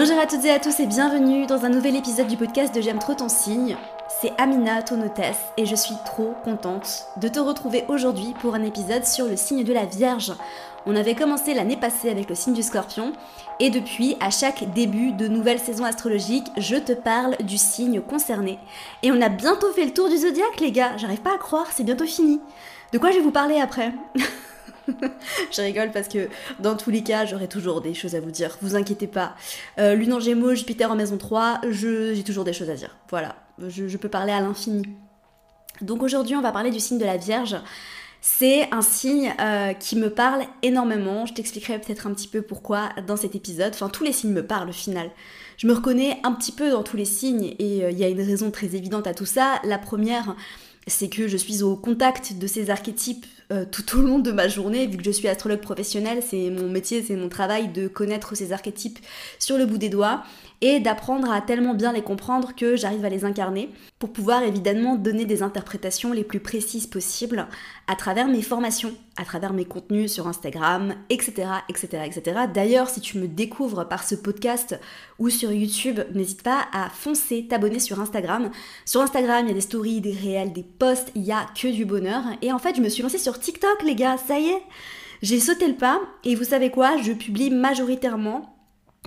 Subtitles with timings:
[0.00, 2.80] Bonjour à toutes et à tous et bienvenue dans un nouvel épisode du podcast de
[2.80, 3.76] J'aime trop ton signe.
[4.20, 8.62] C'est Amina, ton hôtesse, et je suis trop contente de te retrouver aujourd'hui pour un
[8.62, 10.34] épisode sur le signe de la Vierge.
[10.86, 13.12] On avait commencé l'année passée avec le signe du scorpion,
[13.58, 18.60] et depuis, à chaque début de nouvelle saison astrologique, je te parle du signe concerné.
[19.02, 21.66] Et on a bientôt fait le tour du zodiaque, les gars, j'arrive pas à croire,
[21.74, 22.40] c'est bientôt fini.
[22.92, 23.92] De quoi je vais vous parler après?
[25.52, 26.28] je rigole parce que
[26.58, 28.56] dans tous les cas, j'aurai toujours des choses à vous dire.
[28.62, 29.34] Vous inquiétez pas.
[29.78, 32.96] Euh, Lune en Gémeaux, Jupiter en maison 3, j'ai toujours des choses à dire.
[33.10, 34.82] Voilà, je, peux parler à l'infini.
[35.80, 37.56] Donc aujourd'hui, on va parler du signe de la Vierge.
[38.20, 41.24] C'est un signe euh, qui me parle énormément.
[41.24, 43.72] Je t'expliquerai peut-être un petit peu pourquoi dans cet épisode.
[43.74, 45.10] Enfin, tous les signes me parlent au final.
[45.56, 48.08] Je me reconnais un petit peu dans tous les signes et euh, il y a
[48.08, 49.60] une raison très évidente à tout ça.
[49.64, 50.34] La première,
[50.88, 54.46] c'est que je suis au contact de ces archétypes euh, tout au long de ma
[54.46, 58.34] journée, vu que je suis astrologue professionnelle, c'est mon métier, c'est mon travail de connaître
[58.34, 58.98] ces archétypes
[59.38, 60.22] sur le bout des doigts
[60.60, 64.96] et d'apprendre à tellement bien les comprendre que j'arrive à les incarner pour pouvoir évidemment
[64.96, 67.46] donner des interprétations les plus précises possibles
[67.86, 71.48] à travers mes formations, à travers mes contenus sur Instagram, etc.
[71.68, 72.40] etc., etc.
[72.52, 74.78] D'ailleurs, si tu me découvres par ce podcast
[75.18, 78.50] ou sur YouTube, n'hésite pas à foncer t'abonner sur Instagram.
[78.84, 81.68] Sur Instagram, il y a des stories, des réels, des posts, il y a que
[81.68, 82.22] du bonheur.
[82.42, 84.62] Et en fait, je me suis lancée sur TikTok, les gars, ça y est
[85.20, 88.57] j'ai sauté le pas et vous savez quoi, je publie majoritairement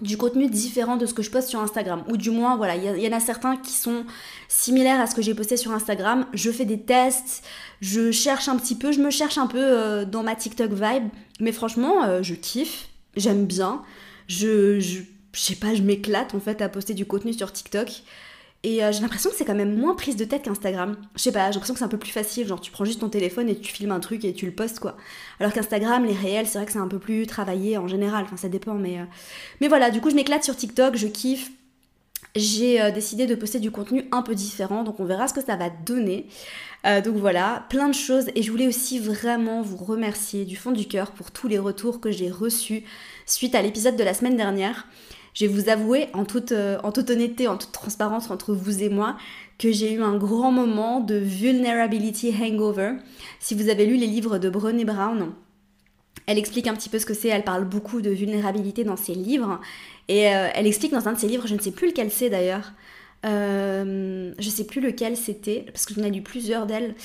[0.01, 2.03] du contenu différent de ce que je poste sur Instagram.
[2.09, 4.05] Ou du moins, voilà, il y, en a certains qui sont
[4.47, 6.25] similaires à ce que j'ai posté sur Instagram.
[6.33, 7.43] Je fais des tests,
[7.81, 11.09] je cherche un petit peu, je me cherche un peu euh, dans ma TikTok vibe.
[11.39, 13.81] Mais franchement, euh, je kiffe, j'aime bien.
[14.27, 15.01] Je, je,
[15.33, 18.03] je sais pas, je m'éclate en fait à poster du contenu sur TikTok.
[18.63, 20.95] Et euh, j'ai l'impression que c'est quand même moins prise de tête qu'Instagram.
[21.15, 22.99] Je sais pas, j'ai l'impression que c'est un peu plus facile, genre tu prends juste
[22.99, 24.97] ton téléphone et tu filmes un truc et tu le postes quoi.
[25.39, 28.37] Alors qu'Instagram, les réels, c'est vrai que c'est un peu plus travaillé en général, enfin
[28.37, 28.99] ça dépend, mais...
[28.99, 29.05] Euh,
[29.61, 31.49] mais voilà, du coup je m'éclate sur TikTok, je kiffe.
[32.35, 35.43] J'ai euh, décidé de poster du contenu un peu différent, donc on verra ce que
[35.43, 36.27] ça va donner.
[37.03, 38.27] donc voilà, plein de choses.
[38.35, 41.99] Et je voulais aussi vraiment vous remercier du fond du cœur pour tous les retours
[41.99, 42.83] que j'ai reçus
[43.25, 44.87] suite à l'épisode de la semaine dernière.
[45.33, 48.83] Je vais vous avouer en toute, euh, en toute honnêteté, en toute transparence entre vous
[48.83, 49.17] et moi,
[49.57, 52.93] que j'ai eu un grand moment de vulnerability hangover.
[53.39, 55.31] Si vous avez lu les livres de Brené Brown,
[56.27, 59.13] elle explique un petit peu ce que c'est, elle parle beaucoup de vulnérabilité dans ses
[59.13, 59.59] livres.
[60.07, 62.29] Et euh, elle explique dans un de ses livres, je ne sais plus lequel c'est
[62.29, 62.73] d'ailleurs,
[63.25, 66.95] euh, je ne sais plus lequel c'était, parce que j'en ai lu plusieurs d'elle.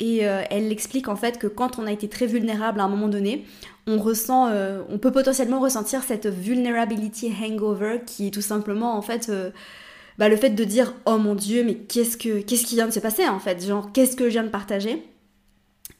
[0.00, 2.88] Et euh, elle explique en fait que quand on a été très vulnérable à un
[2.88, 3.44] moment donné,
[3.88, 9.02] on ressent, euh, on peut potentiellement ressentir cette vulnerability hangover qui est tout simplement en
[9.02, 9.50] fait euh,
[10.18, 12.92] bah, le fait de dire oh mon dieu mais qu'est-ce que qu'est-ce qui vient de
[12.92, 15.02] se passer en fait, genre qu'est-ce que je viens de partager?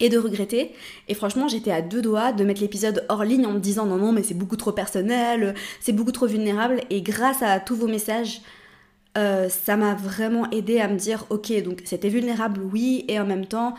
[0.01, 0.75] Et de regretter.
[1.09, 3.97] Et franchement, j'étais à deux doigts de mettre l'épisode hors ligne en me disant non,
[3.97, 6.83] non, mais c'est beaucoup trop personnel, c'est beaucoup trop vulnérable.
[6.91, 8.43] Et grâce à tous vos messages,
[9.19, 13.27] euh, ça m'a vraiment aidé à me dire ok donc c'était vulnérable oui et en
[13.27, 13.75] même temps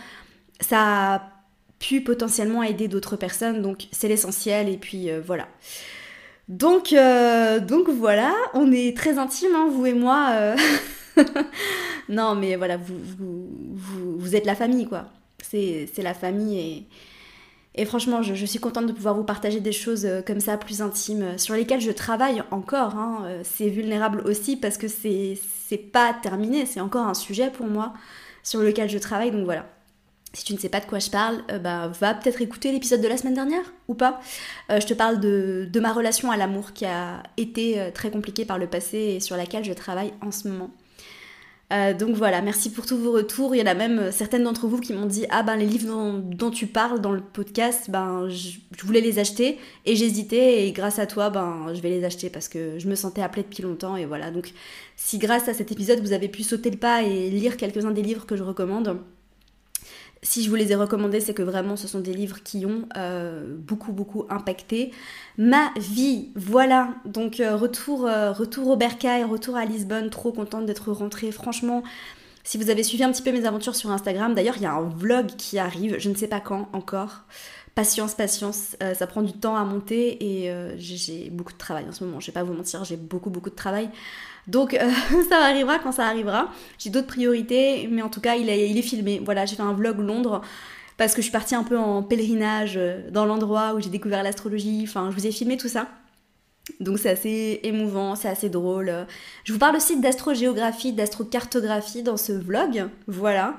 [0.59, 1.22] ça
[1.80, 5.48] a pu potentiellement aider d'autres personnes donc c'est l'essentiel et puis euh, voilà
[6.48, 10.56] donc euh, donc voilà on est très intimes hein, vous et moi
[12.10, 15.06] non mais voilà vous, vous, vous, êtes la famille quoi
[15.42, 16.88] c'est la famille et
[17.76, 20.82] et franchement, je, suis contente de pouvoir vous partager des choses euh, comme ça, plus
[20.82, 22.96] intimes, euh, sur lesquelles je travaille encore.
[22.96, 23.24] Hein.
[23.26, 25.38] Euh, c'est vulnérable aussi parce que c'est
[25.78, 27.94] pas terminé, c'est encore un sujet pour moi
[28.44, 29.32] sur lequel je travaille.
[29.32, 29.66] Donc voilà.
[30.34, 33.08] Si tu ne sais pas de quoi je parle, bah, va peut-être écouter l'épisode de
[33.08, 34.22] la semaine dernière ou pas.
[34.70, 38.68] je te parle de, ma relation à l'amour qui a été très compliquée par le
[38.68, 40.70] passé et sur laquelle je travaille en ce moment.
[41.72, 43.54] Euh, donc voilà, merci pour tous vos retours.
[43.56, 45.68] Il y en a même euh, certaines d'entre vous qui m'ont dit Ah ben les
[45.68, 50.72] livres dont, tu parles dans le podcast, ben je, voulais les acheter et j'hésitais et
[50.72, 53.62] grâce à toi, ben je vais les acheter parce que je me sentais appelée depuis
[53.62, 54.32] longtemps et voilà.
[54.32, 54.52] Donc
[54.96, 58.02] si grâce à cet épisode vous avez pu sauter le pas et lire quelques-uns des
[58.02, 59.00] livres que je recommande,
[60.22, 62.88] si je vous les ai recommandés, c'est que vraiment ce sont des livres qui ont
[62.97, 64.91] euh, beaucoup beaucoup impacté
[65.38, 66.30] ma vie.
[66.35, 71.31] Voilà, donc euh, retour, euh, retour au Bercail, retour à Lisbonne, trop contente d'être rentrée.
[71.31, 71.83] Franchement,
[72.44, 74.74] si vous avez suivi un petit peu mes aventures sur Instagram, d'ailleurs il y a
[74.74, 77.24] un vlog qui arrive, je ne sais pas quand encore.
[77.80, 82.04] Patience, patience, ça prend du temps à monter et j'ai beaucoup de travail en ce
[82.04, 83.90] moment, je vais pas vous mentir, j'ai beaucoup beaucoup de travail.
[84.50, 84.92] Donc euh,
[85.30, 86.50] ça arrivera quand ça arrivera.
[86.78, 89.22] J'ai d'autres priorités, mais en tout cas, il est, il est filmé.
[89.24, 90.42] Voilà, j'ai fait un vlog Londres
[90.98, 94.24] parce que je suis partie un peu en pèlerinage euh, dans l'endroit où j'ai découvert
[94.24, 94.82] l'astrologie.
[94.84, 95.88] Enfin, je vous ai filmé tout ça.
[96.80, 98.94] Donc c'est assez émouvant, c'est assez drôle.
[99.44, 103.56] Je vous parle aussi d'astrogéographie, d'astrocartographie dans ce vlog, voilà.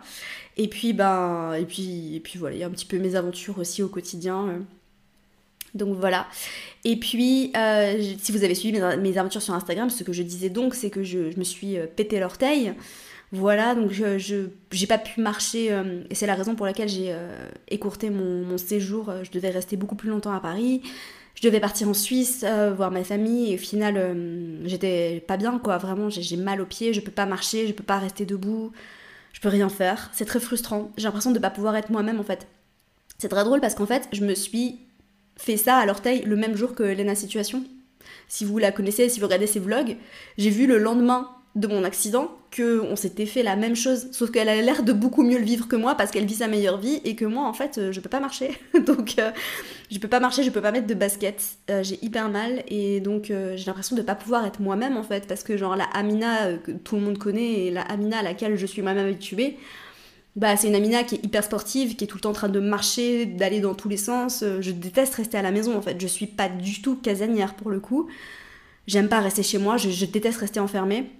[0.60, 3.14] Et puis ben et puis et puis voilà, il y a un petit peu mes
[3.14, 4.60] aventures aussi au quotidien.
[5.74, 6.26] Donc voilà.
[6.84, 10.50] Et puis, euh, si vous avez suivi mes, aventures sur Instagram, ce que je disais
[10.50, 12.74] donc, c'est que je, me suis euh, pété l'orteil.
[13.32, 14.18] Voilà, donc je
[14.72, 15.66] j'ai pas pu marcher,
[16.10, 17.14] et c'est la raison pour laquelle j'ai
[17.68, 19.12] écourté mon, mon, séjour.
[19.22, 20.82] Je devais rester beaucoup plus longtemps à Paris.
[21.36, 22.44] Je devais partir en Suisse,
[22.76, 24.16] voir ma famille, et au final,
[24.64, 25.78] j'étais pas bien, quoi.
[25.78, 28.72] Vraiment, j'ai mal aux pieds, je peux pas marcher, je peux pas rester debout,
[29.32, 30.10] je peux rien faire.
[30.12, 30.90] C'est très frustrant.
[30.96, 32.46] J'ai l'impression de pas pouvoir être moi-même, en fait.
[33.18, 34.80] C'est très drôle parce qu'en fait, je me suis
[35.36, 37.64] fait ça à l'orteil le même jour que Lena Situation.
[38.28, 39.96] Si vous la connaissez, si vous regardez ses vlogs,
[40.38, 44.30] j'ai vu le lendemain de mon accident que on s'était fait la même chose, sauf
[44.30, 46.78] qu'elle a l'air de beaucoup mieux le vivre que moi parce qu'elle vit sa meilleure
[46.78, 48.50] vie et que moi en fait euh, je peux pas marcher.
[48.86, 49.30] donc euh,
[49.90, 53.00] je peux pas marcher, je peux pas mettre de basket, euh, j'ai hyper mal et
[53.00, 56.54] donc j'ai l'impression de pas pouvoir être moi-même en fait parce que genre la Amina
[56.58, 59.56] que tout le monde connaît et la Amina à laquelle je suis moi-même habituée,
[60.36, 62.48] bah, c'est une Amina qui est hyper sportive, qui est tout le temps en train
[62.48, 64.42] de marcher, d'aller dans tous les sens.
[64.42, 66.00] Euh, je déteste rester à la maison en fait.
[66.00, 68.08] Je suis pas du tout casanière pour le coup.
[68.86, 71.10] J'aime pas rester chez moi, je, déteste rester enfermée.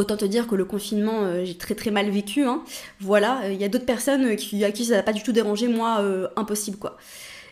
[0.00, 2.44] Autant te dire que le confinement, euh, j'ai très très mal vécu.
[2.44, 2.62] Hein.
[3.00, 5.68] Voilà, il y a d'autres personnes qui, à qui ça n'a pas du tout dérangé,
[5.68, 6.96] moi, euh, impossible quoi.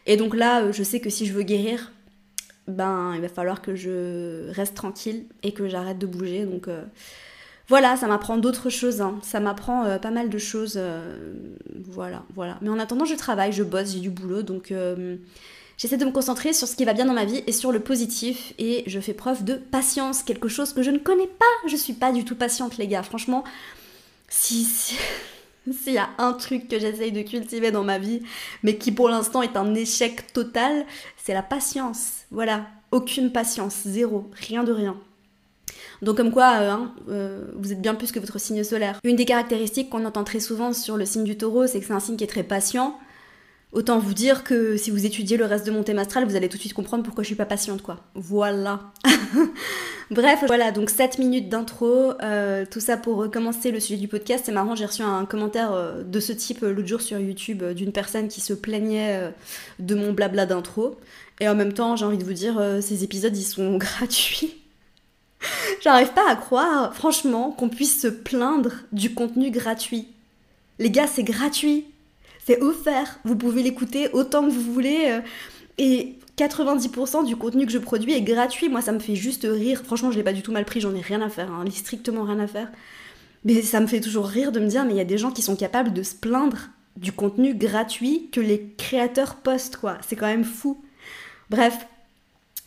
[0.06, 1.92] Et donc là, je sais que si je veux guérir,
[2.66, 6.46] ben il va falloir que je reste tranquille et que j'arrête de bouger.
[6.46, 6.68] Donc
[7.68, 9.02] voilà, ça m'apprend d'autres choses.
[9.02, 9.18] Hein.
[9.22, 10.74] Ça m'apprend euh, pas mal de choses.
[10.76, 11.34] Euh,
[11.84, 12.58] voilà, voilà.
[12.62, 14.42] Mais en attendant, je travaille, je bosse, j'ai du boulot.
[14.42, 15.16] Donc euh,
[15.78, 17.80] j'essaie de me concentrer sur ce qui va bien dans ma vie et sur le
[17.80, 18.52] positif.
[18.58, 21.46] Et je fais preuve de patience, quelque chose que je ne connais pas.
[21.66, 23.02] Je suis pas du tout patiente, les gars.
[23.02, 23.44] Franchement,
[24.28, 24.96] si.
[25.70, 28.22] S'il y a un truc que j'essaye de cultiver dans ma vie,
[28.62, 30.86] mais qui pour l'instant est un échec total,
[31.22, 32.22] c'est la patience.
[32.30, 34.96] Voilà, aucune patience, zéro, rien de rien.
[36.00, 38.98] Donc comme quoi, euh, hein, euh, vous êtes bien plus que votre signe solaire.
[39.04, 41.92] Une des caractéristiques qu'on entend très souvent sur le signe du taureau, c'est que c'est
[41.92, 42.98] un signe qui est très patient.
[43.72, 46.48] Autant vous dire que si vous étudiez le reste de mon thème astral, vous allez
[46.48, 47.98] tout de suite comprendre pourquoi je suis pas patiente, quoi.
[48.14, 48.80] Voilà.
[50.10, 54.44] Bref, voilà, donc 7 minutes d'intro, euh, tout ça pour commencer le sujet du podcast.
[54.46, 58.28] C'est marrant, j'ai reçu un commentaire de ce type l'autre jour sur YouTube d'une personne
[58.28, 59.32] qui se plaignait
[59.78, 60.96] de mon blabla d'intro.
[61.40, 64.56] Et en même temps, j'ai envie de vous dire, ces épisodes, ils sont gratuits.
[65.80, 70.08] J'arrive pas à croire, franchement, qu'on puisse se plaindre du contenu gratuit.
[70.78, 71.86] Les gars, c'est gratuit.
[72.48, 73.20] C'est offert.
[73.24, 75.10] Vous pouvez l'écouter autant que vous voulez.
[75.10, 75.20] Euh,
[75.76, 78.70] et 90% du contenu que je produis est gratuit.
[78.70, 79.82] Moi, ça me fait juste rire.
[79.84, 80.80] Franchement, je l'ai pas du tout mal pris.
[80.80, 81.52] J'en ai rien à faire.
[81.52, 82.72] Hein, strictement rien à faire.
[83.44, 85.30] Mais ça me fait toujours rire de me dire, mais il y a des gens
[85.30, 89.98] qui sont capables de se plaindre du contenu gratuit que les créateurs postent, quoi.
[90.08, 90.82] C'est quand même fou.
[91.50, 91.76] Bref,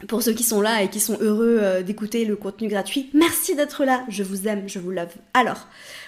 [0.08, 3.56] pour ceux qui sont là et qui sont heureux euh, d'écouter le contenu gratuit, merci
[3.56, 5.16] d'être là, je vous aime, je vous love.
[5.34, 5.66] Alors,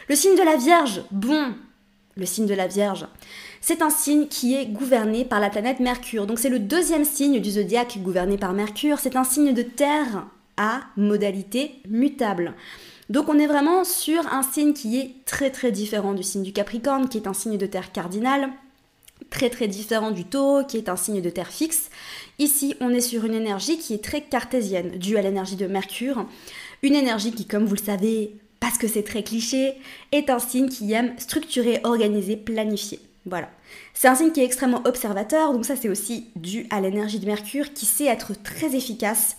[0.09, 1.55] le signe de la Vierge, bon,
[2.15, 3.07] le signe de la Vierge,
[3.61, 6.27] c'est un signe qui est gouverné par la planète Mercure.
[6.27, 10.25] Donc c'est le deuxième signe du zodiaque gouverné par Mercure, c'est un signe de terre
[10.57, 12.53] à modalité mutable.
[13.09, 16.53] Donc on est vraiment sur un signe qui est très très différent du signe du
[16.53, 18.49] Capricorne, qui est un signe de terre cardinal,
[19.29, 21.89] très très différent du taureau qui est un signe de terre fixe.
[22.39, 26.25] Ici, on est sur une énergie qui est très cartésienne, due à l'énergie de Mercure.
[26.81, 29.73] Une énergie qui, comme vous le savez, parce que c'est très cliché,
[30.13, 33.01] est un signe qui aime structurer, organiser, planifier.
[33.25, 33.49] Voilà.
[33.93, 37.25] C'est un signe qui est extrêmement observateur, donc ça c'est aussi dû à l'énergie de
[37.25, 39.35] Mercure qui sait être très efficace,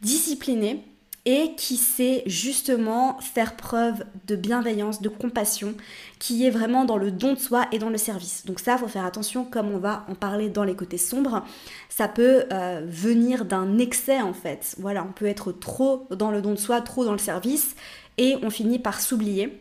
[0.00, 0.82] discipliné,
[1.26, 5.74] et qui sait justement faire preuve de bienveillance, de compassion,
[6.20, 8.46] qui est vraiment dans le don de soi et dans le service.
[8.46, 11.44] Donc ça, faut faire attention, comme on va en parler dans les côtés sombres,
[11.88, 14.76] ça peut euh, venir d'un excès en fait.
[14.78, 17.74] Voilà, on peut être trop dans le don de soi, trop dans le service,
[18.18, 19.60] et on finit par s'oublier.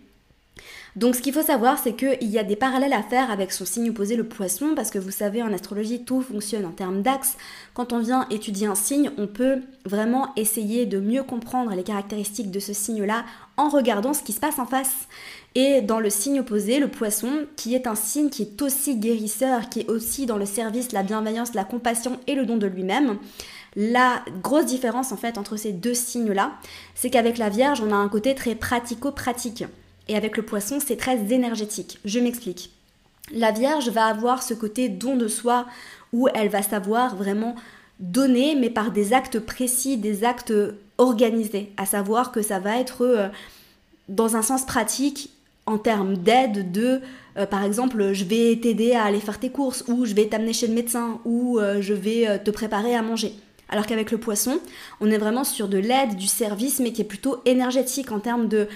[0.95, 3.65] Donc ce qu'il faut savoir, c'est qu'il y a des parallèles à faire avec son
[3.65, 7.35] signe opposé, le poisson, parce que vous savez, en astrologie, tout fonctionne en termes d'axe.
[7.73, 12.49] Quand on vient étudier un signe, on peut vraiment essayer de mieux comprendre les caractéristiques
[12.49, 13.25] de ce signe-là
[13.57, 15.09] en regardant ce qui se passe en face.
[15.53, 19.67] Et dans le signe opposé, le poisson, qui est un signe qui est aussi guérisseur,
[19.67, 23.17] qui est aussi dans le service, la bienveillance, la compassion et le don de lui-même.
[23.75, 26.53] La grosse différence en fait entre ces deux signes-là,
[26.93, 29.65] c'est qu'avec la Vierge, on a un côté très pratico-pratique.
[30.07, 31.99] Et avec le poisson, c'est très énergétique.
[32.05, 32.71] Je m'explique.
[33.33, 35.65] La Vierge va avoir ce côté don de soi
[36.13, 37.55] où elle va savoir vraiment
[37.99, 40.53] donner, mais par des actes précis, des actes
[40.97, 41.71] organisés.
[41.77, 43.27] À savoir que ça va être euh,
[44.09, 45.31] dans un sens pratique
[45.65, 47.01] en termes d'aide de,
[47.37, 50.53] euh, par exemple, je vais t'aider à aller faire tes courses, ou je vais t'amener
[50.53, 53.33] chez le médecin, ou euh, je vais te préparer à manger.
[53.69, 54.59] Alors qu'avec le poisson,
[55.01, 58.47] on est vraiment sur de l'aide, du service, mais qui est plutôt énergétique en termes
[58.47, 58.67] de,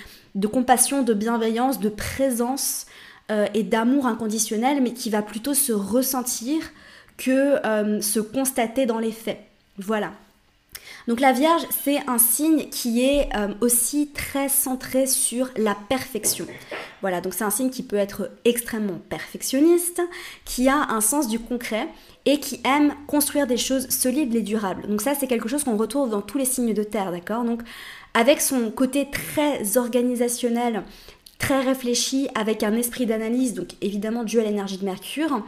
[0.47, 2.85] compassion, de bienveillance, de présence
[3.31, 6.61] euh, et d'amour inconditionnel, mais qui va plutôt se ressentir
[7.17, 9.39] que euh, se constater dans les faits.
[9.77, 10.11] Voilà.
[11.07, 16.45] Donc la Vierge, c'est un signe qui est euh, aussi très centré sur la perfection.
[17.01, 20.01] Voilà, donc c'est un signe qui peut être extrêmement perfectionniste,
[20.45, 21.87] qui a un sens du concret
[22.25, 24.87] et qui aime construire des choses solides et durables.
[24.87, 27.43] Donc ça, c'est quelque chose qu'on retrouve dans tous les signes de terre, d'accord?
[27.43, 27.61] Donc
[28.13, 30.83] avec son côté très organisationnel,
[31.37, 35.43] très réfléchi, avec un esprit d'analyse, donc évidemment dû à l'énergie de Mercure,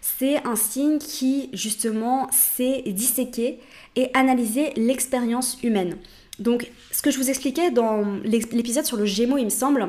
[0.00, 3.60] c'est un signe qui justement sait disséquer
[3.94, 5.96] et analyser l'expérience humaine.
[6.38, 9.88] Donc ce que je vous expliquais dans l'épisode sur le Gémeaux, il me semble,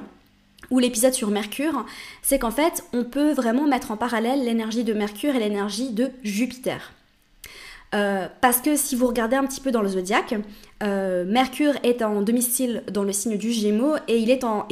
[0.72, 1.86] ou l'épisode sur Mercure,
[2.22, 6.10] c'est qu'en fait, on peut vraiment mettre en parallèle l'énergie de Mercure et l'énergie de
[6.24, 6.94] Jupiter.
[7.96, 10.36] Euh, parce que si vous regardez un petit peu dans le zodiaque,
[10.84, 14.20] euh, Mercure est en domicile dans le signe du Gémeaux et,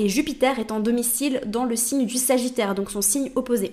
[0.09, 3.71] Jupiter est en domicile dans le signe du Sagittaire, donc son signe opposé.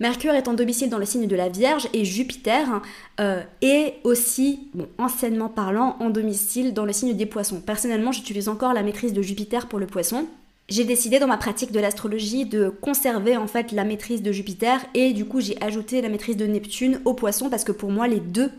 [0.00, 2.80] Mercure est en domicile dans le signe de la Vierge et Jupiter
[3.20, 7.60] euh, est aussi, anciennement parlant, en domicile dans le signe des Poissons.
[7.60, 10.26] Personnellement, j'utilise encore la maîtrise de Jupiter pour le Poisson.
[10.70, 14.80] J'ai décidé dans ma pratique de l'astrologie de conserver en fait la maîtrise de Jupiter
[14.94, 18.06] et du coup j'ai ajouté la maîtrise de Neptune au Poisson parce que pour moi
[18.06, 18.52] les deux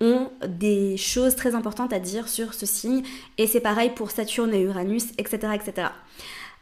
[0.00, 3.02] ont des choses très importantes à dire sur ce signe.
[3.36, 5.52] Et c'est pareil pour Saturne et Uranus, etc.
[5.54, 5.88] etc.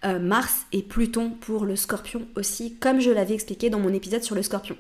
[0.04, 4.24] Euh, Mars et Pluton pour le scorpion aussi, comme je l'avais expliqué dans mon épisode
[4.24, 4.76] sur le scorpion.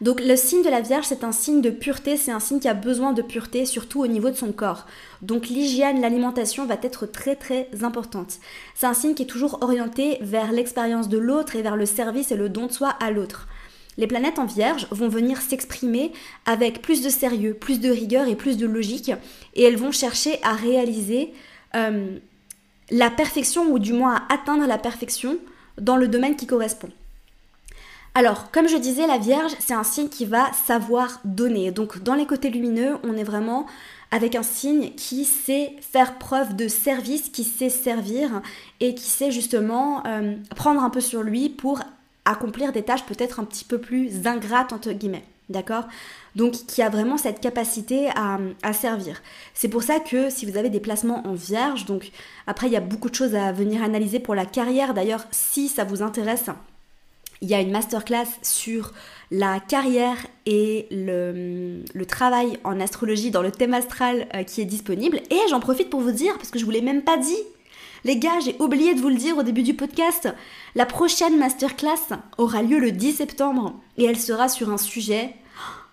[0.00, 2.68] Donc le signe de la Vierge, c'est un signe de pureté, c'est un signe qui
[2.68, 4.86] a besoin de pureté, surtout au niveau de son corps.
[5.22, 8.38] Donc l'hygiène, l'alimentation va être très très importante.
[8.74, 12.32] C'est un signe qui est toujours orienté vers l'expérience de l'autre et vers le service
[12.32, 13.48] et le don de soi à l'autre.
[13.96, 16.12] Les planètes en vierge vont venir s'exprimer
[16.46, 19.12] avec plus de sérieux, plus de rigueur et plus de logique,
[19.54, 21.32] et elles vont chercher à réaliser
[21.76, 22.18] euh,
[22.90, 25.38] la perfection, ou du moins à atteindre la perfection
[25.80, 26.90] dans le domaine qui correspond.
[28.16, 31.72] Alors, comme je disais, la Vierge, c'est un signe qui va savoir donner.
[31.72, 33.66] Donc, dans les côtés lumineux, on est vraiment
[34.12, 38.40] avec un signe qui sait faire preuve de service, qui sait servir
[38.78, 41.80] et qui sait justement euh, prendre un peu sur lui pour
[42.24, 45.24] accomplir des tâches peut-être un petit peu plus ingrates, entre guillemets.
[45.48, 45.88] D'accord?
[46.36, 49.20] Donc qui a vraiment cette capacité à, à servir.
[49.52, 52.12] C'est pour ça que si vous avez des placements en vierge, donc
[52.46, 54.94] après il y a beaucoup de choses à venir analyser pour la carrière.
[54.94, 56.48] D'ailleurs, si ça vous intéresse,
[57.40, 58.92] il y a une masterclass sur
[59.30, 65.20] la carrière et le, travail en astrologie dans le thème astral euh, qui est disponible.
[65.30, 67.38] Et j'en profite pour vous dire, parce que je vous l'ai même pas dit,
[68.04, 70.28] les gars, j'ai oublié de vous le dire au début du podcast.
[70.74, 75.34] La prochaine masterclass aura lieu le 10 septembre et elle sera sur un sujet,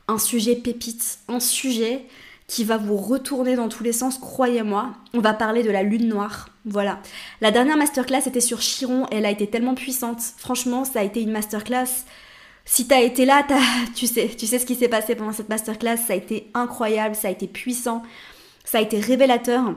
[0.07, 2.05] un sujet pépite, un sujet
[2.51, 4.91] qui va vous retourner dans tous les sens, croyez-moi.
[5.13, 6.49] On va parler de la lune noire.
[6.65, 6.99] Voilà.
[7.39, 10.19] La dernière masterclass était sur Chiron elle a été tellement puissante.
[10.37, 11.87] Franchement, ça a été une masterclass.
[12.65, 13.47] Si t'as été là,
[13.95, 15.95] tu sais, tu sais ce qui s'est passé pendant cette masterclass.
[15.95, 18.03] Ça a été incroyable, ça a été puissant,
[18.65, 19.73] ça a été révélateur.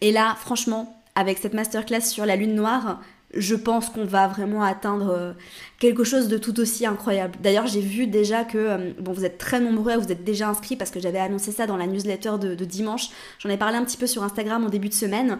[0.00, 3.02] Et là, franchement, avec cette masterclass sur la lune noire,
[3.34, 5.32] je pense qu'on va vraiment atteindre euh,
[5.78, 7.34] quelque chose de tout aussi incroyable.
[7.42, 10.76] D'ailleurs, j'ai vu déjà que, euh, bon, vous êtes très nombreux, vous êtes déjà inscrits
[10.76, 13.10] parce que j'avais annoncé ça dans la newsletter de, dimanche.
[13.38, 15.38] J'en ai parlé un petit peu sur Instagram en début de semaine.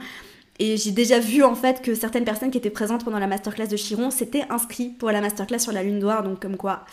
[0.60, 3.68] Et j'ai déjà vu en fait que certaines personnes qui étaient présentes pendant la masterclass
[3.68, 6.24] de Chiron s'étaient inscrits pour la masterclass sur la lune noire.
[6.24, 6.84] Donc comme quoi,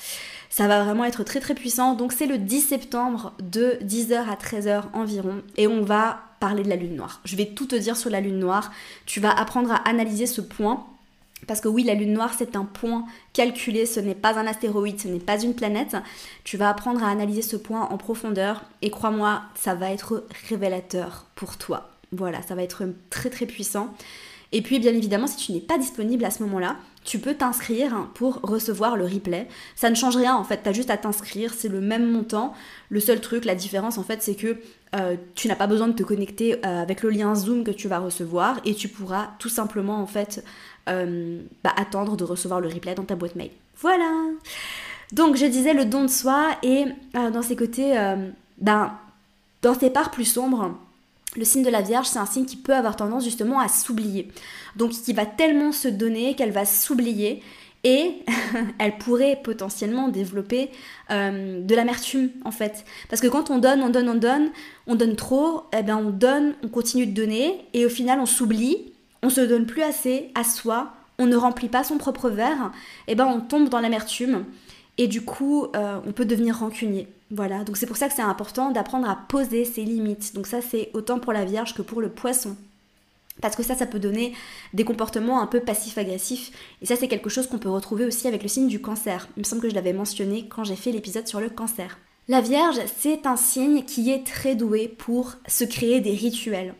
[0.51, 1.95] ça va vraiment être très très puissant.
[1.95, 5.41] Donc c'est le 10 septembre de 10h à 13h environ.
[5.57, 7.21] Et on va parler de la lune noire.
[7.25, 8.71] Je vais tout te dire sur la lune noire.
[9.07, 10.85] Tu vas apprendre à analyser ce point.
[11.47, 14.99] Parce que oui, la lune noire, c'est un point calculé, ce n'est pas un astéroïde,
[15.01, 15.97] ce n'est pas une planète.
[16.43, 21.25] Tu vas apprendre à analyser ce point en profondeur et crois-moi, ça va être révélateur
[21.33, 21.89] pour toi.
[22.11, 23.91] Voilà, ça va être très très puissant.
[24.55, 28.07] Et puis bien évidemment, si tu n'es pas disponible à ce moment-là, tu peux t'inscrire
[28.13, 29.49] pour recevoir le replay.
[29.75, 32.53] Ça ne change rien en fait, tu juste à t'inscrire, c'est le même montant.
[32.87, 34.55] Le seul truc, la différence en fait, c'est que
[34.95, 37.89] euh, tu n'as pas besoin de te connecter euh, avec le lien Zoom que tu
[37.89, 40.41] vas recevoir et tu pourras tout simplement en fait
[40.87, 43.51] euh, bah, attendre de recevoir le replay dans ta boîte mail.
[43.81, 44.09] Voilà
[45.11, 47.93] Donc je disais le don de soi et dans ses côtés,
[48.61, 48.93] ben,
[49.61, 50.77] dans ses parts plus sombres,
[51.35, 54.29] le signe de la Vierge, c'est un signe qui peut avoir tendance justement à s'oublier.
[54.75, 57.41] Donc qui va tellement se donner qu'elle va s'oublier
[57.85, 58.23] et
[58.79, 60.71] elle pourrait potentiellement développer
[61.11, 62.83] euh, de l'amertume en fait.
[63.09, 64.49] Parce que quand on donne, on donne, on donne,
[64.87, 68.25] on donne trop, eh bien on donne, on continue de donner et au final on
[68.25, 72.71] s'oublie, on se donne plus assez à soi, on ne remplit pas son propre verre,
[73.07, 74.45] et eh ben on tombe dans l'amertume
[74.97, 77.07] et du coup euh, on peut devenir rancunier.
[77.31, 80.35] Voilà, donc c'est pour ça que c'est important d'apprendre à poser ses limites.
[80.35, 82.55] Donc ça c'est autant pour la Vierge que pour le Poisson.
[83.41, 84.33] Parce que ça, ça peut donner
[84.73, 86.51] des comportements un peu passifs-agressifs.
[86.81, 89.27] Et ça, c'est quelque chose qu'on peut retrouver aussi avec le signe du cancer.
[89.35, 91.99] Il me semble que je l'avais mentionné quand j'ai fait l'épisode sur le cancer.
[92.29, 96.75] La Vierge, c'est un signe qui est très doué pour se créer des rituels.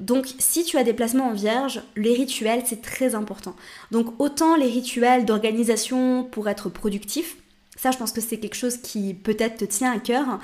[0.00, 3.54] Donc si tu as des placements en vierge, les rituels c'est très important.
[3.90, 7.36] Donc autant les rituels d'organisation pour être productif,
[7.80, 10.38] ça je pense que c'est quelque chose qui peut-être te tient à cœur,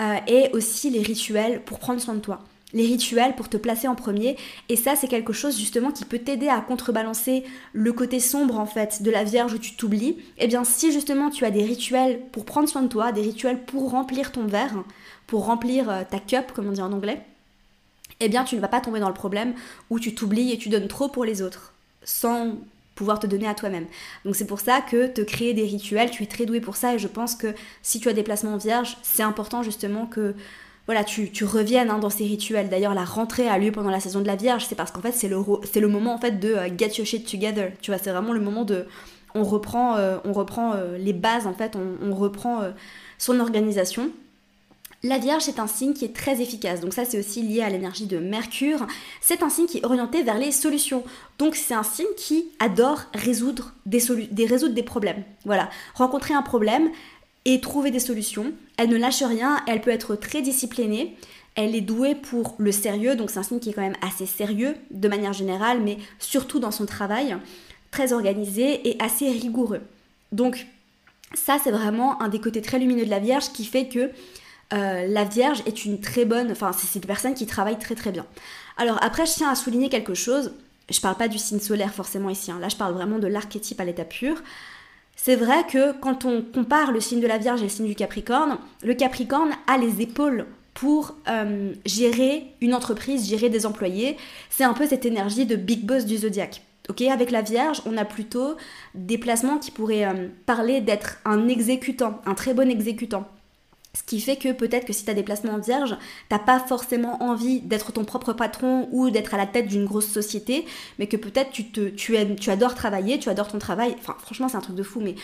[0.00, 3.88] euh, et aussi les rituels pour prendre soin de toi les rituels pour te placer
[3.88, 4.36] en premier.
[4.68, 8.66] Et ça, c'est quelque chose justement qui peut t'aider à contrebalancer le côté sombre en
[8.66, 10.18] fait de la Vierge où tu t'oublies.
[10.36, 13.22] Et eh bien, si justement tu as des rituels pour prendre soin de toi, des
[13.22, 14.84] rituels pour remplir ton verre,
[15.26, 17.22] pour remplir euh, ta cup, comme on dit en anglais,
[18.20, 19.54] eh bien, tu ne vas pas tomber dans le problème
[19.88, 22.52] où tu t'oublies et tu donnes trop pour les autres, sans
[22.98, 23.86] pouvoir te donner à toi-même.
[24.24, 26.94] Donc c'est pour ça que te créer des rituels, tu es très doué pour ça
[26.94, 30.34] et je pense que si tu as des placements vierges, c'est important justement que
[30.86, 32.70] voilà, tu, tu reviennes hein, dans ces rituels.
[32.70, 35.12] D'ailleurs, la rentrée a lieu pendant la saison de la Vierge, c'est parce qu'en fait,
[35.12, 35.36] c'est le,
[35.70, 37.72] c'est le moment en fait de euh, get your shit together.
[37.82, 38.86] Tu vois, c'est vraiment le moment de,
[39.34, 42.62] on reprend, euh, on reprend euh, les bases en fait, on, reprend
[43.18, 44.10] son organisation.
[45.04, 47.68] La Vierge est un signe qui est très efficace, donc ça c'est aussi lié à
[47.68, 48.84] l'énergie de Mercure.
[49.20, 51.04] C'est un signe qui est orienté vers les solutions,
[51.38, 54.02] donc c'est un signe qui adore résoudre des,
[54.32, 55.22] des, résoudre des problèmes.
[55.44, 56.90] Voilà, rencontrer un problème,
[57.48, 58.52] et trouver des solutions.
[58.76, 61.16] Elle ne lâche rien, elle peut être très disciplinée.
[61.54, 64.26] Elle est douée pour le sérieux, donc c'est un signe qui est quand même assez
[64.26, 67.36] sérieux de manière générale, mais surtout dans son travail,
[67.90, 69.80] très organisé et assez rigoureux.
[70.30, 70.66] Donc
[71.32, 74.10] ça, c'est vraiment un des côtés très lumineux de la Vierge qui fait que
[74.72, 78.12] euh, la Vierge est une très bonne, enfin c'est une personne qui travaille très très
[78.12, 78.26] bien.
[78.76, 80.52] Alors après, je tiens à souligner quelque chose.
[80.90, 82.50] Je parle pas du signe solaire forcément ici.
[82.50, 82.58] Hein.
[82.60, 84.42] Là, je parle vraiment de l'archétype à l'état pur.
[85.16, 87.94] C'est vrai que quand on compare le signe de la Vierge et le signe du
[87.94, 94.16] Capricorne, le Capricorne a les épaules pour euh, gérer une entreprise, gérer des employés.
[94.48, 96.62] C'est un peu cette énergie de big boss du zodiaque.
[96.88, 98.56] Ok, avec la Vierge, on a plutôt
[98.94, 103.28] des placements qui pourraient euh, parler d'être un exécutant, un très bon exécutant.
[103.94, 105.96] Ce qui fait que peut-être que si tu as des placements vierges,
[106.28, 110.06] t'as pas forcément envie d'être ton propre patron ou d'être à la tête d'une grosse
[110.06, 110.66] société,
[110.98, 112.16] mais que peut-être tu, tu,
[112.50, 113.96] adores travailler, tu adores ton travail.
[113.98, 115.14] Enfin, franchement, c'est un truc de fou, mais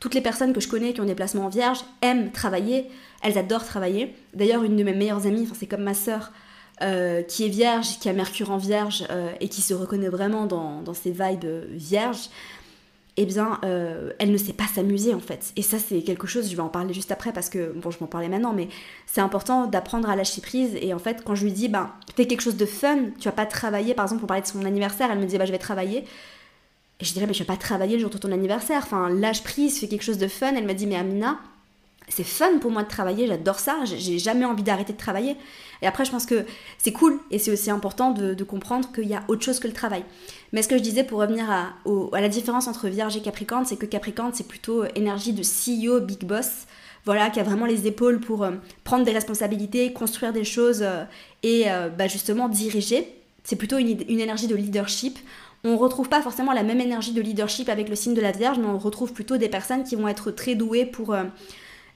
[0.00, 2.88] toutes les personnes que je connais qui ont des placements vierges aiment travailler,
[3.22, 4.14] elles adorent travailler.
[4.32, 6.32] D'ailleurs, une de mes meilleures amies, c'est comme ma sœur,
[6.82, 10.46] euh, qui est vierge, qui a Mercure en vierge euh, et qui se reconnaît vraiment
[10.46, 12.30] dans, dans ses vibes vierges
[13.16, 15.52] eh bien, euh, elle ne sait pas s'amuser en fait.
[15.56, 17.98] Et ça, c'est quelque chose, je vais en parler juste après parce que, bon, je
[18.00, 18.68] m'en parlais maintenant, mais
[19.06, 20.76] c'est important d'apprendre à lâcher prise.
[20.80, 23.32] Et en fait, quand je lui dis, ben, fais quelque chose de fun, tu vas
[23.32, 25.58] pas travailler, par exemple, pour parler de son anniversaire, elle me disait, bah, je vais
[25.58, 26.04] travailler.
[27.00, 28.82] Et je dirais, mais je vais pas travailler le jour de ton anniversaire.
[28.84, 30.54] Enfin, lâche prise, fais quelque chose de fun.
[30.56, 31.38] Elle m'a dit, mais Amina,
[32.08, 35.36] c'est fun pour moi de travailler, j'adore ça, j'ai jamais envie d'arrêter de travailler.
[35.84, 36.46] Et après, je pense que
[36.78, 39.74] c'est cool et c'est aussi important de, comprendre qu'il y a autre chose que le
[39.74, 40.02] travail.
[40.54, 41.74] Mais ce que je disais pour revenir à,
[42.18, 46.24] la différence entre Vierge et Capricorne, c'est que Capricorne, c'est plutôt énergie de CEO, big
[46.24, 46.66] boss,
[47.04, 51.04] voilà, qui a vraiment les épaules pour euh, prendre des responsabilités, construire des choses euh,
[51.42, 53.06] et euh, bah, justement diriger.
[53.42, 55.18] C'est plutôt une, énergie de leadership.
[55.64, 58.32] On ne retrouve pas forcément la même énergie de leadership avec le signe de la
[58.32, 61.14] Vierge, mais on retrouve plutôt des personnes qui vont être très douées pour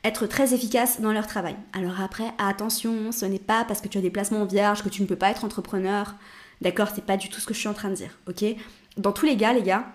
[0.04, 1.56] être très efficaces dans leur travail.
[1.72, 5.02] Alors après, attention, ce n'est pas parce que tu as des placements vierges que tu
[5.02, 6.14] ne peux pas être entrepreneur.
[6.60, 8.44] D'accord, c'est pas du tout ce que je suis en train de dire, ok?
[8.96, 9.86] Dans tous les cas, les gars,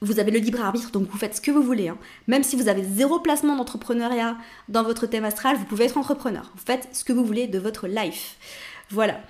[0.00, 1.88] vous avez le libre arbitre, donc vous faites ce que vous voulez.
[1.88, 1.98] Hein.
[2.26, 4.36] Même si vous avez zéro placement d'entrepreneuriat
[4.68, 6.50] dans votre thème astral, vous pouvez être entrepreneur.
[6.54, 8.36] Vous faites ce que vous voulez de votre life.
[8.90, 9.20] Voilà.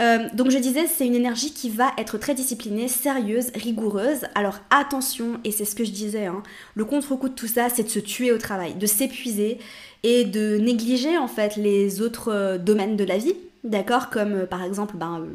[0.00, 4.20] Euh, donc je disais, c'est une énergie qui va être très disciplinée, sérieuse, rigoureuse.
[4.34, 6.42] Alors attention, et c'est ce que je disais, hein,
[6.74, 9.58] le contre-coup de tout ça, c'est de se tuer au travail, de s'épuiser
[10.02, 13.34] et de négliger en fait les autres euh, domaines de la vie,
[13.64, 15.26] d'accord Comme euh, par exemple ben,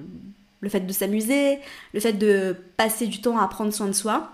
[0.61, 1.59] le fait de s'amuser,
[1.93, 4.31] le fait de passer du temps à prendre soin de soi.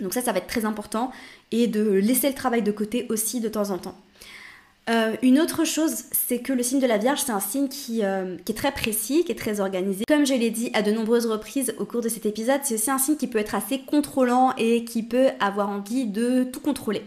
[0.00, 1.12] Donc ça, ça va être très important
[1.52, 3.94] et de laisser le travail de côté aussi de temps en temps.
[4.90, 7.68] Euh, une autre chose, c'est que le signe de la Vierge, c'est un signe
[8.02, 10.04] euh, qui, est très précis, qui est très organisé.
[10.06, 12.90] Comme je l'ai dit à de nombreuses reprises au cours de cet épisode, c'est aussi
[12.90, 17.02] un signe qui peut être assez contrôlant et qui peut avoir envie de tout contrôler.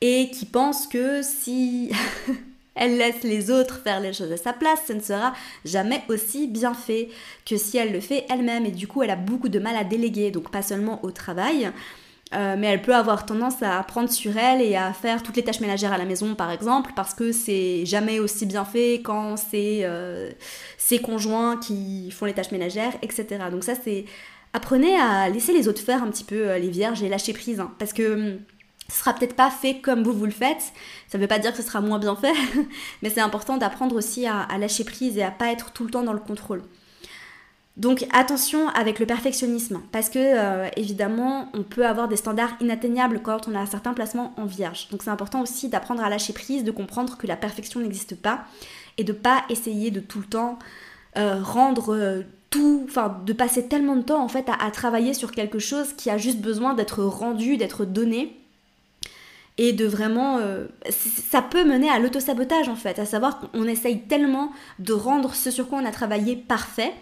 [0.00, 1.90] Et qui pense que si
[2.76, 6.46] elle laisse les autres faire les choses à sa place, ce ne sera jamais aussi
[6.46, 7.08] bien fait
[7.44, 8.64] que si elle le fait elle-même.
[8.64, 11.72] Et du coup, elle a beaucoup de mal à déléguer, donc pas seulement au travail,
[12.34, 15.44] euh, mais elle peut avoir tendance à prendre sur elle et à faire toutes les
[15.44, 19.36] tâches ménagères à la maison par exemple parce que c'est jamais aussi bien fait quand
[19.36, 20.30] c'est euh,
[20.76, 24.06] ses conjoints qui font les tâches ménagères etc donc ça c'est
[24.52, 27.60] apprenez à laisser les autres faire un petit peu euh, les vierges et lâcher prise
[27.60, 28.38] hein, parce que hum,
[28.88, 30.72] ce sera peut-être pas fait comme vous vous le faites.
[31.08, 32.34] Ça ne veut pas dire que ce sera moins bien fait
[33.02, 35.90] mais c'est important d'apprendre aussi à, à lâcher prise et à pas être tout le
[35.90, 36.62] temps dans le contrôle
[37.76, 43.20] Donc attention avec le perfectionnisme, parce que euh, évidemment on peut avoir des standards inatteignables
[43.20, 44.88] quand on a certains placements en vierge.
[44.92, 48.44] Donc c'est important aussi d'apprendre à lâcher prise, de comprendre que la perfection n'existe pas
[48.96, 50.56] et de pas essayer de tout le temps
[51.16, 55.32] euh, rendre euh, tout, enfin de passer tellement de temps en fait à, travailler sur
[55.32, 58.36] quelque chose qui a juste besoin d'être rendu, d'être donné
[59.58, 60.38] et de vraiment
[60.90, 65.50] ça peut mener à l'autosabotage en fait à savoir qu'on essaye tellement de rendre ce
[65.50, 66.92] sur quoi on a travaillé parfait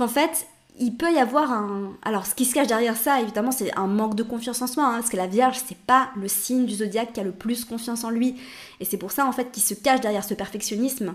[0.00, 0.46] qu'en fait,
[0.78, 1.92] il peut y avoir un.
[2.02, 4.86] Alors, ce qui se cache derrière ça, évidemment, c'est un manque de confiance en soi,
[4.86, 7.66] hein, parce que la Vierge, c'est pas le signe du zodiaque qui a le plus
[7.66, 8.36] confiance en lui.
[8.80, 11.14] Et c'est pour ça, en fait, qu'il se cache derrière ce perfectionnisme.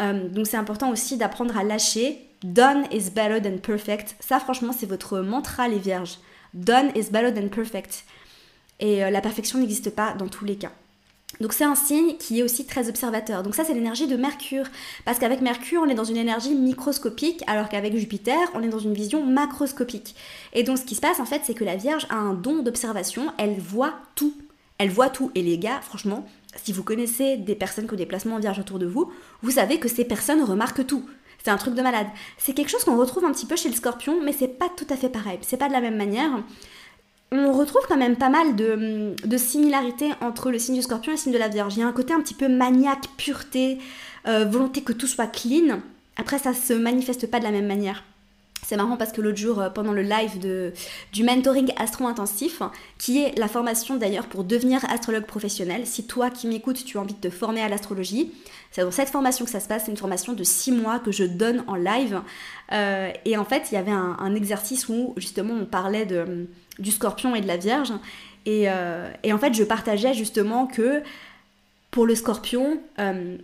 [0.00, 2.26] Euh, donc, c'est important aussi d'apprendre à lâcher.
[2.42, 4.16] Done is better than perfect.
[4.18, 6.18] Ça, franchement, c'est votre mantra, les Vierges.
[6.52, 8.04] Done is better than perfect.
[8.80, 10.72] Et euh, la perfection n'existe pas dans tous les cas.
[11.40, 13.42] Donc c'est un signe qui est aussi très observateur.
[13.42, 14.66] Donc ça c'est l'énergie de Mercure.
[15.04, 18.78] Parce qu'avec Mercure on est dans une énergie microscopique alors qu'avec Jupiter on est dans
[18.78, 20.14] une vision macroscopique.
[20.52, 22.62] Et donc ce qui se passe en fait c'est que la Vierge a un don
[22.62, 24.34] d'observation, elle voit tout.
[24.78, 25.30] Elle voit tout.
[25.34, 26.26] Et les gars franchement
[26.62, 29.10] si vous connaissez des personnes qui ont des placements en Vierge autour de vous,
[29.42, 31.04] vous savez que ces personnes remarquent tout.
[31.44, 32.06] C'est un truc de malade.
[32.38, 34.86] C'est quelque chose qu'on retrouve un petit peu chez le scorpion, mais c'est pas tout
[34.88, 35.38] à fait pareil.
[35.42, 36.30] C'est pas de la même manière
[37.38, 41.20] on retrouve quand même pas mal de, similarités entre le signe du scorpion et le
[41.20, 41.74] signe de la Vierge.
[41.76, 43.78] Il y a un côté un petit peu maniaque, pureté,
[44.26, 45.80] euh, volonté que tout soit clean.
[46.16, 48.04] Après, ça se manifeste pas de la même manière.
[48.64, 50.72] C'est marrant parce que l'autre jour, euh, pendant le live de,
[51.12, 52.62] du mentoring astro-intensif,
[52.98, 57.00] qui est la formation d'ailleurs pour devenir astrologue professionnel, si toi qui m'écoutes, tu as
[57.00, 58.32] envie de te former à l'astrologie,
[58.70, 61.12] c'est dans cette formation que ça se passe, c'est une formation de 6 mois que
[61.12, 62.22] je donne en live.
[62.72, 66.90] Euh, et en fait, il y avait un, exercice où justement on parlait de, du
[66.90, 67.92] scorpion et de la vierge.
[68.46, 71.02] Et, euh, et en fait, je partageais justement que
[71.90, 72.80] pour le scorpion,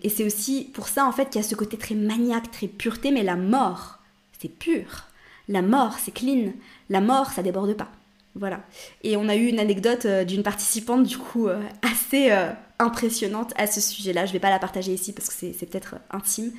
[0.02, 2.66] et c'est aussi pour ça en fait qu'il y a ce côté très maniaque, très
[2.66, 4.00] pureté, mais la mort,
[4.40, 5.04] c'est pur.
[5.50, 6.52] La mort, c'est clean.
[6.88, 7.90] La mort, ça déborde pas.
[8.36, 8.60] Voilà.
[9.02, 13.52] Et on a eu une anecdote euh, d'une participante, du coup, euh, assez euh, impressionnante
[13.56, 14.26] à ce sujet-là.
[14.26, 16.52] Je vais pas la partager ici parce que c'est peut-être intime.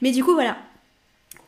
[0.00, 0.56] Mais du coup, voilà.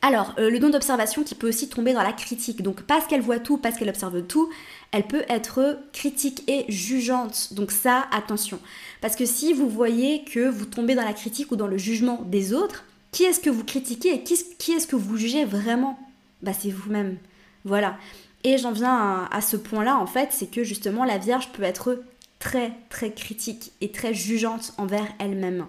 [0.02, 2.62] Alors, le don d'observation qui peut aussi tomber dans la critique.
[2.62, 4.50] Donc, parce qu'elle voit tout, parce qu'elle observe tout,
[4.92, 7.52] elle peut être critique et jugeante.
[7.52, 8.58] Donc ça, attention.
[9.00, 12.22] Parce que si vous voyez que vous tombez dans la critique ou dans le jugement
[12.26, 15.98] des autres, qui est-ce que vous critiquez et qui est-ce que vous jugez vraiment?
[16.42, 17.16] Bah c'est vous-même.
[17.64, 17.96] Voilà.
[18.44, 22.02] Et j'en viens à, ce point-là, en fait, c'est que justement la Vierge peut être
[22.38, 25.66] très très critique et très jugeante envers elle-même.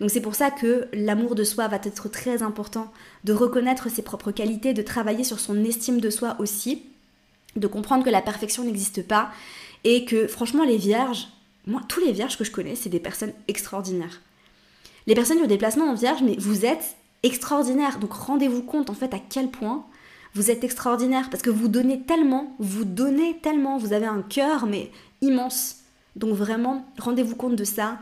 [0.00, 2.90] Donc c'est pour ça que l'amour de soi va être très important,
[3.24, 6.82] de reconnaître ses propres qualités, de travailler sur son estime de soi aussi,
[7.56, 9.30] de comprendre que la perfection n'existe pas
[9.84, 11.28] et que franchement les vierges,
[11.66, 14.22] moi tous les vierges que je connais, c'est des personnes extraordinaires.
[15.06, 17.98] Les personnes qui ont des placements en vierge, mais vous êtes extraordinaires.
[17.98, 19.84] Donc rendez-vous compte en fait à quel point
[20.34, 24.66] vous êtes extraordinaire parce que vous donnez tellement, vous donnez tellement, vous avez un cœur
[24.66, 25.76] mais immense.
[26.16, 27.98] Donc vraiment, rendez-vous compte de ça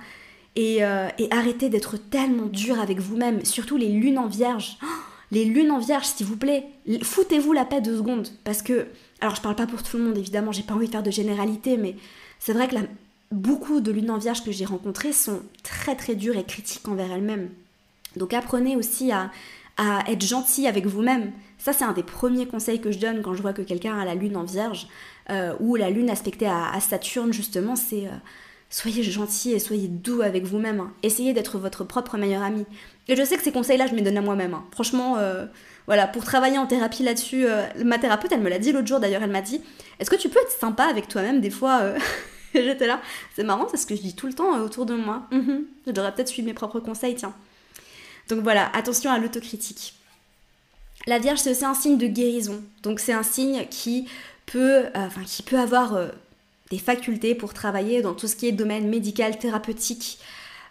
[0.56, 4.78] et, euh, arrêtez d'être tellement dur avec vous-même, surtout les lunes en vierge.
[4.82, 4.86] Oh,
[5.30, 6.66] les lunes en vierge, s'il vous plaît,
[7.02, 8.86] foutez-vous la paix deux secondes parce que,
[9.20, 11.10] alors je parle pas pour tout le monde évidemment, j'ai pas envie de faire de
[11.10, 11.96] généralité, mais
[12.38, 12.76] c'est vrai que
[13.30, 17.12] beaucoup de lunes en vierge que j'ai rencontrées sont très très dures et critiques envers
[17.12, 17.50] elles-mêmes.
[18.16, 19.30] Donc apprenez aussi à,
[19.78, 21.32] à être gentil avec vous-même.
[21.56, 24.04] Ça, c'est un des premiers conseils que je donne quand je vois que quelqu'un a
[24.04, 24.88] la lune en vierge
[25.30, 28.16] euh, ou la lune aspectée à, Saturne, justement, c'est euh,
[28.70, 30.80] soyez gentil et soyez doux avec vous-même.
[30.80, 30.92] Hein.
[31.02, 32.64] Essayez d'être votre propre meilleur ami.
[33.08, 34.54] Et je sais que ces conseils-là, je me les donne à moi-même.
[34.54, 34.64] Hein.
[34.72, 35.46] Franchement, euh,
[35.86, 37.46] voilà, pour travailler en thérapie là-dessus,
[37.84, 39.62] ma thérapeute, elle me l'a dit l'autre jour d'ailleurs, elle m'a dit
[39.98, 41.94] Est-ce que tu peux être sympa avec toi-même des fois
[42.54, 43.00] J'étais là.
[43.36, 45.26] C'est marrant, c'est ce que je dis tout le temps autour de moi.
[45.30, 45.64] Mhm.
[45.86, 47.34] Je devrais peut-être suivre mes propres conseils, tiens.
[48.28, 49.94] Donc voilà, attention à l'autocritique.
[51.06, 52.62] La Vierge, c'est aussi un signe de guérison.
[52.82, 54.08] Donc c'est un signe qui
[54.46, 56.08] peut, euh, enfin, qui peut avoir euh,
[56.70, 60.18] des facultés pour travailler dans tout ce qui est domaine médical, thérapeutique.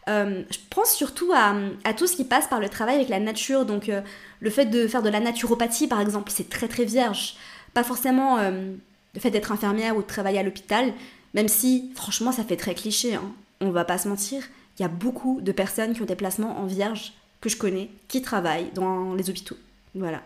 [0.10, 3.66] Euh, je pense surtout à, tout ce qui passe par le travail avec la nature.
[3.66, 3.92] Donc
[4.40, 7.36] le fait de faire de la naturopathie, par exemple, c'est très très vierge.
[7.74, 10.94] Pas forcément le fait d'être infirmière ou de travailler à l'hôpital,
[11.34, 13.16] même si franchement ça fait très cliché.
[13.16, 13.34] Hein.
[13.60, 14.44] On va pas se mentir.
[14.78, 17.90] Il y a beaucoup de personnes qui ont des placements en vierge que je connais
[18.08, 19.58] qui travaillent dans les hôpitaux.
[19.96, 20.22] Voilà.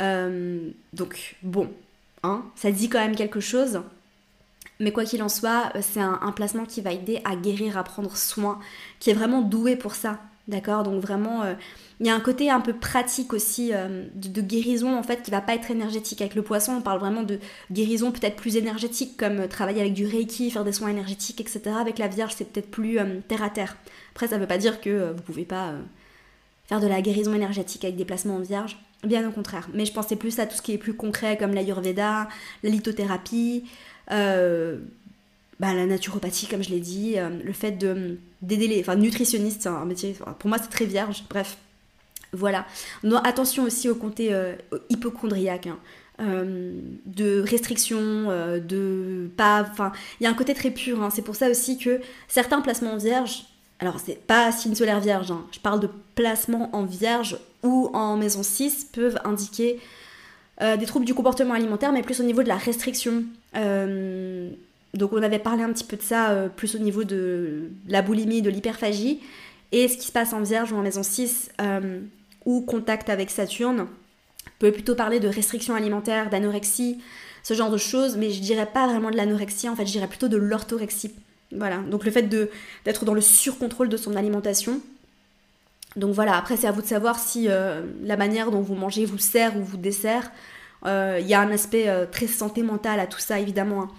[0.00, 1.72] Euh, donc, bon,
[2.22, 3.80] hein, ça dit quand même quelque chose.
[4.80, 7.84] Mais quoi qu'il en soit, euh, c'est un, placement qui va aider à guérir, à
[7.84, 8.58] prendre soin,
[9.00, 10.20] qui est vraiment doué pour ça.
[10.48, 10.84] D'accord?
[10.84, 11.54] Donc vraiment, euh,
[11.98, 13.72] il y a un côté un peu pratique aussi
[14.14, 16.20] de, guérison en fait qui va pas être énergétique.
[16.20, 17.40] Avec le poisson, on parle vraiment de
[17.72, 21.62] guérison peut-être plus énergétique, comme travailler avec du reiki, faire des soins énergétiques, etc.
[21.80, 23.76] Avec la Vierge, c'est peut-être plus terre à terre.
[24.12, 25.72] Après, ça veut pas dire que vous pouvez pas
[26.66, 28.76] faire de la guérison énergétique avec des placements en vierge.
[29.04, 29.68] Bien au contraire.
[29.72, 32.28] Mais je pensais plus à tout ce qui est plus concret comme l'ayurveda,
[32.62, 33.64] la lithothérapie,
[34.12, 34.78] euh,
[35.60, 38.80] bah, la naturopathie, comme je l'ai dit, euh, le fait de d'aider les.
[38.80, 40.16] Enfin, nutritionniste, c'est un métier.
[40.38, 41.24] pour moi, c'est très vierge.
[41.28, 41.56] Bref.
[42.32, 42.66] Voilà.
[43.24, 44.54] Attention aussi au côté euh,
[44.90, 45.68] hypochondriaque.
[45.68, 45.78] Hein.
[46.18, 49.66] de restrictions, de pas.
[49.70, 51.02] Enfin, il y a un côté très pur.
[51.02, 51.10] Hein.
[51.10, 53.46] C'est pour ça aussi que certains placements vierges,
[53.78, 55.44] alors c'est pas signe solaire vierge, hein.
[55.52, 59.78] je parle de placements en vierge ou en maison 6 peuvent indiquer
[60.62, 63.24] euh, des troubles du comportement alimentaire, mais plus au niveau de la restriction.
[63.56, 64.48] Euh,
[64.94, 68.00] donc on avait parlé un petit peu de ça, euh, plus au niveau de la
[68.00, 69.20] boulimie, de l'hyperphagie.
[69.72, 71.50] Et ce qui se passe en vierge ou en maison 6
[72.44, 73.88] ou contact avec Saturne
[74.60, 77.00] peut plutôt parler de restriction alimentaire, d'anorexie,
[77.42, 80.06] ce genre de choses, mais je dirais pas vraiment de l'anorexie, en fait je dirais
[80.06, 81.12] plutôt de l'orthorexie.
[81.52, 84.80] Voilà, donc le fait d'être dans le surcontrôle de son alimentation,
[85.96, 89.06] donc voilà, après c'est à vous de savoir si euh, la manière dont vous mangez
[89.06, 90.30] vous sert ou vous dessert.
[90.84, 93.82] Euh, il y a un aspect euh, très santé mentale à tout ça évidemment.
[93.82, 93.90] Hein.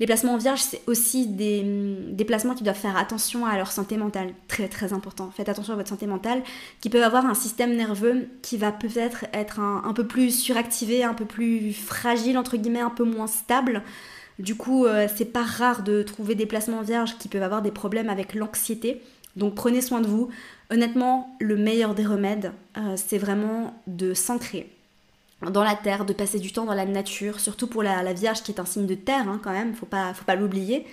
[0.00, 1.62] Les placements en vierge, c'est aussi des,
[2.10, 4.30] des, placements qui doivent faire attention à leur santé mentale.
[4.48, 5.30] Très très important.
[5.36, 6.42] Faites attention à votre santé mentale,
[6.80, 11.04] qui peut avoir un système nerveux qui va peut-être être un, un, peu plus suractivé,
[11.04, 13.84] un peu plus fragile, entre guillemets, un peu moins stable.
[14.40, 18.10] Du coup, c'est pas rare de trouver des placements vierges qui peuvent avoir des problèmes
[18.10, 19.00] avec l'anxiété.
[19.36, 20.28] Donc prenez soin de vous.
[20.70, 24.70] Honnêtement, le meilleur des remèdes, euh, c'est vraiment de s'ancrer
[25.50, 28.52] dans la terre, de passer du temps dans la nature, surtout pour la, Vierge qui
[28.52, 30.86] est un signe de terre hein, quand même, faut pas, faut pas l'oublier.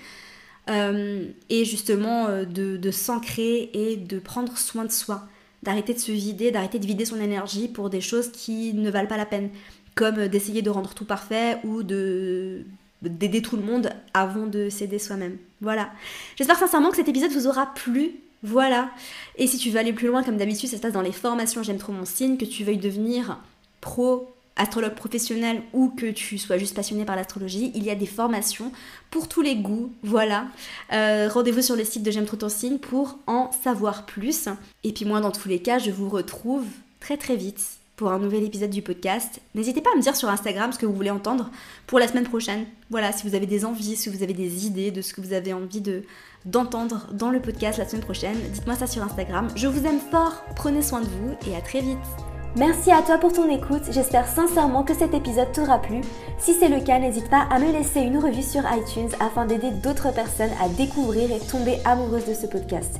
[0.69, 5.27] Euh, et justement euh, de, s'ancrer et de prendre soin de soi,
[5.63, 9.07] d'arrêter de se vider, d'arrêter de vider son énergie pour des choses qui ne valent
[9.07, 9.49] pas la peine,
[9.95, 12.65] comme d'essayer de rendre tout parfait ou de
[13.01, 15.37] d'aider tout le monde avant de s'aider soi-même.
[15.59, 15.89] Voilà.
[16.35, 18.11] J'espère sincèrement que cet épisode vous aura plu.
[18.43, 18.89] Voilà.
[19.37, 21.63] Et si tu veux aller plus loin, comme d'habitude, ça se passe dans les formations
[21.63, 23.39] J'aime trop mon signe, que tu veuilles devenir
[23.81, 28.05] pro astrologue professionnel ou que tu sois juste passionné par l'astrologie, il y a des
[28.05, 28.71] formations
[29.09, 30.47] pour tous les goûts, voilà.
[30.93, 34.49] Euh, rendez-vous sur le site de J'aime trop ton signe pour en savoir plus.
[34.83, 36.65] Et puis moi, dans tous les cas, je vous retrouve
[36.99, 39.41] très très vite pour un nouvel épisode du podcast.
[39.53, 41.51] N'hésitez pas à me dire sur Instagram ce que vous voulez entendre
[41.85, 42.65] pour la semaine prochaine.
[42.89, 45.33] Voilà, si vous avez des envies, si vous avez des idées de ce que vous
[45.33, 46.01] avez envie de
[46.45, 48.35] d'entendre dans le podcast la semaine prochaine.
[48.53, 49.49] Dites-moi ça sur Instagram.
[49.55, 51.99] Je vous aime fort, prenez soin de vous et à très vite.
[52.55, 56.01] Merci à toi pour ton écoute, j'espère sincèrement que cet épisode t'aura plu.
[56.39, 59.69] Si c'est le cas, n'hésite pas à me laisser une revue sur iTunes afin d'aider
[59.69, 62.99] d'autres personnes à découvrir et tomber amoureuses de ce podcast.